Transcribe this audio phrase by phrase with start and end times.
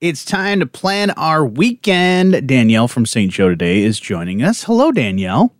[0.00, 2.48] It's time to plan our weekend.
[2.48, 3.30] Daniele from St.
[3.30, 4.64] Joe today is joining us.
[4.64, 5.54] Hello, Daniele.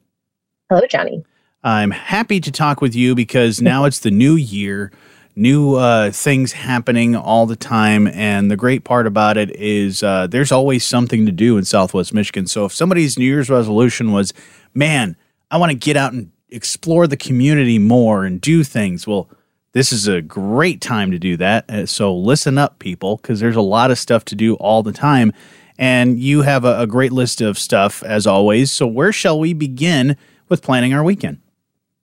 [0.71, 1.23] Hello, Jonny.
[1.63, 4.93] I'm happy to talk with you because now it's the new year,
[5.37, 8.07] new uh, things happening all the time.
[8.07, 12.15] And the great part about it is uh, there's always something to do in Southwest
[12.15, 12.47] Michigan.
[12.47, 14.33] So if somebody's New Year's resolution was,
[14.73, 15.17] man,
[15.51, 19.29] I want to get out and explore the community more and do things, well,
[19.73, 21.71] this is a great time to do that.
[21.71, 24.93] Uh, so listen up, people, because there's a lot of stuff to do all the
[24.93, 25.33] time.
[25.79, 28.71] And you have a, a great list of stuff, as always.
[28.71, 30.17] So where shall we begin
[30.49, 31.41] with planning our weekend?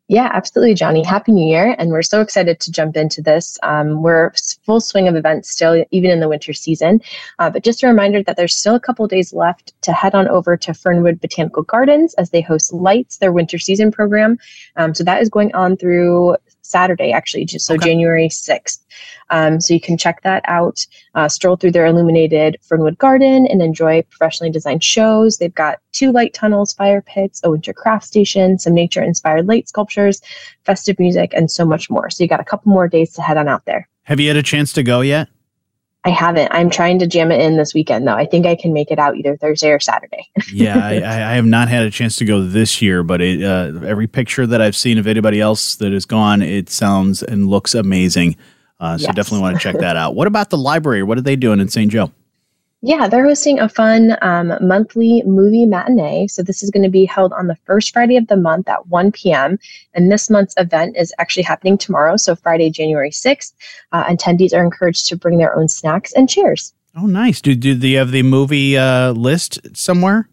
[0.09, 1.03] Yeah, absolutely, Jonny.
[1.03, 1.76] Happy New Year.
[1.77, 3.59] And we're so excited to jump into this.
[3.62, 4.31] Um, we're
[4.65, 7.02] full swing of events still, even in the winter season.
[7.40, 10.29] Uh, but just a reminder that there's still a couple days left to head on
[10.29, 14.40] over to Fernwood Botanical Gardens as they host Lights, their winter season program.
[14.77, 17.88] Um, so that is going on through Saturday, actually, just so okay.
[17.88, 18.80] January 6th.
[19.30, 20.85] Um, so you can check that out,
[21.16, 25.38] uh, stroll through their illuminated Fernwood Garden and enjoy professionally designed shows.
[25.38, 29.68] They've got two light tunnels, fire pits, a winter craft station, some nature inspired light
[29.68, 30.21] sculptures,
[30.65, 32.10] festive music, and so much more.
[32.10, 33.88] So you got a couple more days to head on out there.
[34.04, 35.27] Have you had a chance to go yet?
[36.08, 36.50] I haven't.
[36.54, 38.13] I'm trying to jam it in this weekend, though.
[38.13, 40.26] I think I can make it out either Thursday or Saturday.
[40.54, 43.86] yeah, I, I, have not had a chance to go this year, but it, uh,
[43.86, 47.76] every picture that I've seen of anybody else that has gone, it sounds and looks
[47.76, 48.38] amazing.
[48.80, 49.16] Uh, so yes.
[49.16, 50.16] definitely want to check that out.
[50.16, 51.04] What about the library?
[51.04, 51.91] What are they doing in St.
[51.91, 52.13] Joe?
[52.81, 56.27] Yeah, they're hosting a fun um, monthly movie matinee.
[56.27, 58.87] So this is going to be held on the first Friday of the month at
[58.87, 59.57] 1 p.m.
[59.95, 63.53] And this month's event is actually happening tomorrow, so Friday, January 6th.
[63.91, 66.73] Uh, attendees are encouraged to bring their own snacks and chairs.
[66.95, 67.41] Oh, nice.
[67.41, 70.29] Do, do they have the movie uh, list somewhere?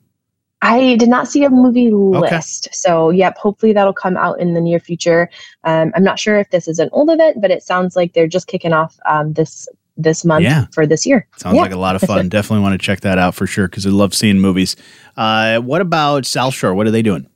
[0.61, 2.69] I did not see a movie list.
[2.69, 2.75] Okay.
[2.75, 5.29] So, yep, hopefully that'll come out in the near future.
[5.65, 8.27] Um, I'm not sure if this is an old event, but it sounds like they're
[8.27, 10.67] just kicking off um, this this month yeah.
[10.73, 11.27] for this year.
[11.37, 11.63] Sounds yeah.
[11.63, 12.29] like a lot of fun.
[12.29, 14.77] Definitely want to check that out for sure because I love seeing movies.
[15.17, 16.75] Uh, what about South Shore?
[16.75, 17.29] What are they doing?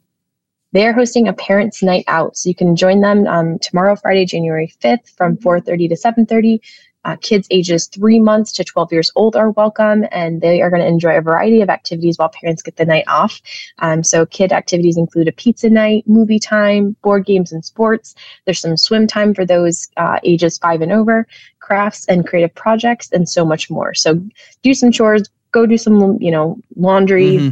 [0.73, 4.27] They are hosting a parents' night out, so you can join them um, tomorrow, Friday,
[4.27, 6.61] January fifth, from four thirty to seven thirty.
[7.05, 10.83] Uh, kids ages three months to 12 years old are welcome, and they are going
[10.83, 13.41] to enjoy a variety of activities while parents get the night off.
[13.79, 18.15] Um, so, kid activities include a pizza night, movie time, board games and sports.
[18.45, 21.27] There's some swim time for those uh, ages five and over,
[21.61, 23.95] crafts and creative projects, and so much more.
[23.95, 24.21] So,
[24.63, 27.37] do some chores, go do some, you know, laundry.
[27.37, 27.49] Mm-hmm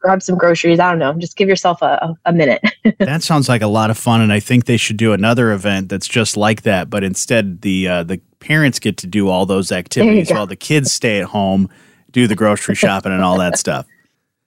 [0.00, 0.80] grab some groceries.
[0.80, 1.12] I don't know.
[1.18, 2.62] Just give yourself a, a minute.
[3.00, 5.90] that sounds like a lot of fun, and I think they should do another event
[5.90, 6.88] that's just like that.
[6.88, 10.92] But instead, the uh, the parents get to do all those activities while the kids
[10.92, 11.68] stay at home,
[12.10, 13.86] do the grocery shopping and all that stuff.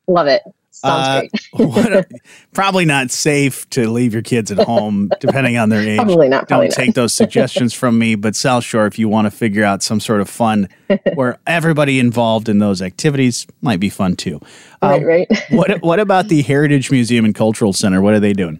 [0.07, 0.41] Love it.
[0.71, 2.05] Sounds uh, great.
[2.53, 5.97] probably not safe to leave your kids at home, depending on their age.
[5.97, 6.47] Probably not.
[6.47, 6.85] Probably Don't not.
[6.85, 8.15] take those suggestions from me.
[8.15, 10.67] But South Shore, if you want to figure out some sort of fun
[11.13, 14.41] where everybody involved in those activities, might be fun too.
[14.81, 15.43] Um, right, right.
[15.51, 18.01] what What about the Heritage Museum and Cultural Center?
[18.01, 18.59] What are they doing?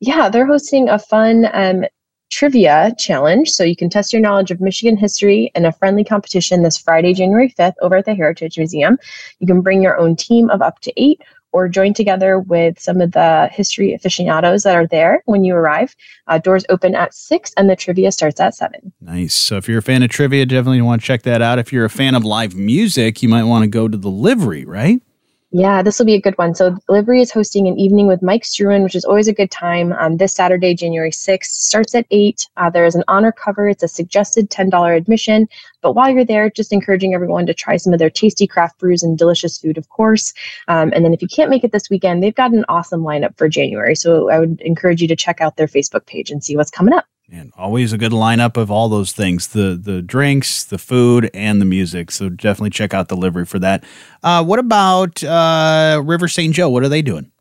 [0.00, 1.84] Yeah, they're hosting a fun um,
[2.32, 3.50] trivia challenge.
[3.50, 7.12] So you can test your knowledge of Michigan history in a friendly competition this Friday,
[7.12, 8.98] January 5th, over at the Heritage Museum.
[9.38, 11.20] You can bring your own team of up to eight
[11.52, 15.94] or join together with some of the history aficionados that are there when you arrive.
[16.26, 18.92] Uh, doors open at six and the trivia starts at seven.
[19.02, 19.34] Nice.
[19.34, 21.58] So if you're a fan of trivia, definitely want to check that out.
[21.58, 24.64] If you're a fan of live music, you might want to go to the livery,
[24.64, 25.02] right?
[25.54, 26.54] Yeah, this will be a good one.
[26.54, 29.92] So, Livery is hosting an evening with Mike Struan, which is always a good time.
[29.92, 32.48] Um, this Saturday, January 6th, starts at 8.
[32.56, 33.68] Uh, there is an honor cover.
[33.68, 35.46] It's a suggested $10 admission.
[35.82, 39.02] But while you're there, just encouraging everyone to try some of their tasty craft brews
[39.02, 40.32] and delicious food, of course.
[40.68, 43.36] Um, and then if you can't make it this weekend, they've got an awesome lineup
[43.36, 43.94] for January.
[43.94, 46.94] So, I would encourage you to check out their Facebook page and see what's coming
[46.94, 47.04] up.
[47.34, 51.62] And always a good lineup of all those things the the drinks, the food, and
[51.62, 52.10] the music.
[52.10, 53.84] So definitely check out the livery for that.
[54.22, 56.54] Uh, what about uh, River St.
[56.54, 56.68] Joe?
[56.68, 57.31] What are they doing?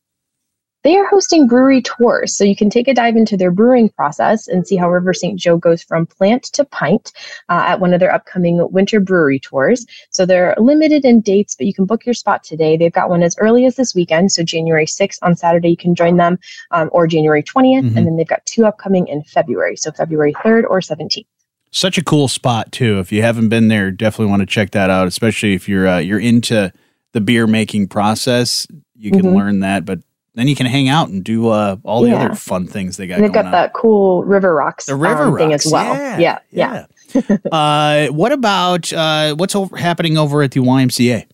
[0.84, 4.48] They are hosting brewery tours, so you can take a dive into their brewing process
[4.48, 5.40] and see how River St.
[5.40, 7.12] Joe goes from plant to pint
[7.50, 9.86] uh, at one of their upcoming winter brewery tours.
[10.10, 12.78] So they're limited in dates, but you can book your spot today.
[12.78, 15.94] They've got one as early as this weekend, so January 6th on Saturday you can
[15.94, 16.40] join them,
[16.72, 17.98] um, or January 20th, mm-hmm.
[17.98, 21.26] and then they've got two upcoming in February, so February 3rd or 17th
[21.74, 23.00] such a cool spot too.
[23.00, 25.08] If you haven't been there, definitely want to check that out.
[25.08, 26.72] Especially if you're uh, you're into
[27.14, 28.68] the beer making process,
[28.98, 29.36] you can mm-hmm.
[29.38, 29.86] learn that.
[29.86, 30.00] But
[30.36, 32.26] then you can hang out and do uh, all the yeah.
[32.26, 33.16] other fun things they got.
[33.16, 33.52] And they've got on.
[33.52, 35.42] that cool River Rocks, the River um, Rocks.
[35.42, 35.94] thing as well.
[35.94, 36.86] Yeah, yeah.
[37.14, 37.38] yeah.
[37.52, 41.28] uh, what about uh, what's over, happening over at the YMCA?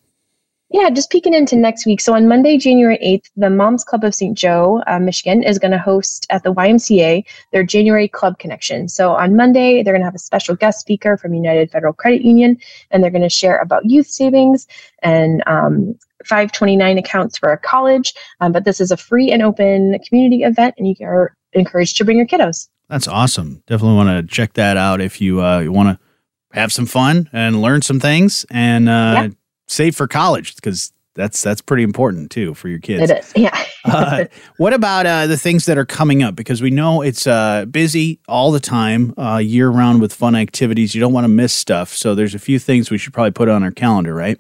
[0.70, 2.02] Yeah, just peeking into next week.
[2.02, 4.38] So on Monday, January 8th, the Moms Club of St.
[4.38, 7.24] Joe, uh, Michigan, is going to host at the YMCA
[7.54, 8.90] their January Club Connection.
[8.90, 12.22] So on Monday, they're going to have a special guest speaker from United Federal Credit
[12.22, 12.58] Union,
[12.92, 14.68] and they're going to share about youth savings
[15.04, 18.14] and um, 529 accounts for a college.
[18.42, 22.06] Um, but this is a free and open community event, and you are encouraged to
[22.06, 22.68] bring your kiddos.
[22.90, 23.64] That's awesome.
[23.68, 27.30] Definitely want to check that out if you, uh, you want to have some fun
[27.32, 29.28] and learn some things and uh, yeah
[29.68, 33.10] save for college because that's that's pretty important too for your kids.
[33.10, 33.66] It is, yeah.
[33.86, 34.26] uh,
[34.58, 36.36] what about uh, the things that are coming up?
[36.36, 40.94] Because we know it's uh, busy all the time, uh, year round with fun activities.
[40.94, 43.50] You don't want to miss stuff, so there's a few things we should probably put
[43.50, 44.40] on our calendar, right?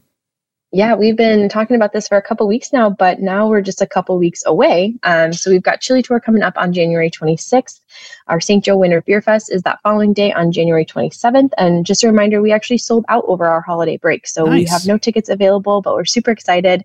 [0.73, 3.81] Yeah, we've been talking about this for a couple weeks now, but now we're just
[3.81, 4.95] a couple weeks away.
[5.03, 7.79] Um, so we've got Chili Tour coming up on January 26th.
[8.27, 8.65] Our St.
[8.65, 11.51] Joe Winter Beer Fest is that following day on January 27th.
[11.57, 14.27] And just a reminder, we actually sold out over our holiday break.
[14.27, 14.53] So nice.
[14.53, 16.83] we have no tickets available, but we're super excited.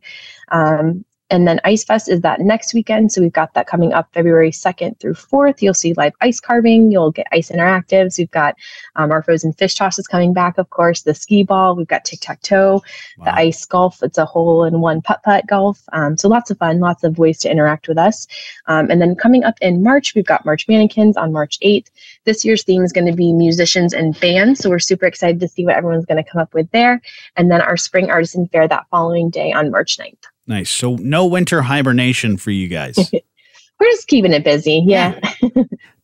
[0.52, 3.10] Um, and then Ice Fest is that next weekend.
[3.10, 5.62] So we've got that coming up February 2nd through 4th.
[5.62, 6.92] You'll see live ice carving.
[6.92, 8.18] You'll get ice interactives.
[8.18, 8.54] We've got
[8.96, 11.74] um, our frozen fish tosses coming back, of course, the Skee-Ball.
[11.74, 12.82] We've got tic tac toe,
[13.16, 13.24] wow.
[13.24, 14.02] the ice golf.
[14.02, 15.82] It's a hole in one putt putt golf.
[15.94, 18.26] Um, so lots of fun, lots of ways to interact with us.
[18.66, 21.88] Um, and then coming up in March, we've got March Mannequins on March 8th.
[22.24, 24.60] This year's theme is going to be musicians and bands.
[24.60, 27.00] So we're super excited to see what everyone's going to come up with there.
[27.36, 30.31] And then our Spring Artisan Fair that following day on March 9th.
[30.46, 30.70] Nice.
[30.70, 32.96] So no winter hibernation for you guys.
[33.80, 34.82] We're just keeping it busy.
[34.86, 35.18] Yeah.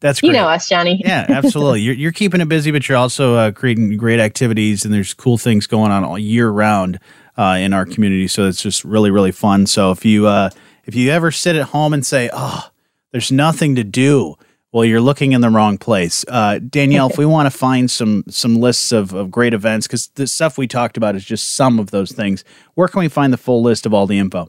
[0.00, 0.28] That's great.
[0.28, 1.00] You know us, Jonny.
[1.04, 1.80] yeah, absolutely.
[1.82, 5.38] You're, you're keeping it busy, but you're also uh, creating great activities, and there's cool
[5.38, 6.98] things going on all year round
[7.36, 8.26] uh, in our community.
[8.26, 9.66] So it's just really, really fun.
[9.66, 10.50] So if you uh,
[10.86, 12.68] if you ever sit at home and say, "Oh,
[13.12, 14.34] there's nothing to do,"
[14.78, 16.24] well, you're looking in the wrong place.
[16.28, 20.06] Uh, Daniele, if we want to find some some lists of, of great events, because
[20.14, 22.44] the stuff we talked about is just some of those things,
[22.74, 24.48] where can we find the full list of all the info?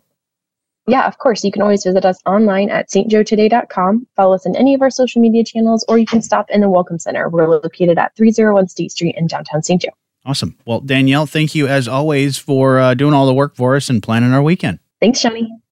[0.85, 1.43] Yeah, of course.
[1.43, 5.19] You can always visit us online at stjoetoday.com, follow us on any of our social
[5.19, 7.27] media channels, or you can stop in the Welcome Center.
[7.27, 9.81] We're located at 301 State Street in downtown St.
[9.81, 9.89] Joe.
[10.27, 10.55] Awesome.
[10.63, 14.03] Well, Daniele, thank you as always for uh, doing all the work for us and
[14.03, 14.77] planning our weekend.
[15.01, 15.49] Thanks, Jonny.